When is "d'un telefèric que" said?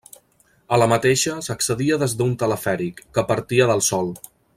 2.21-3.25